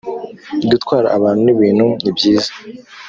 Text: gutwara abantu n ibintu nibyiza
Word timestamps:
gutwara 0.69 1.07
abantu 1.17 1.41
n 1.45 1.49
ibintu 1.53 1.85
nibyiza 2.01 2.51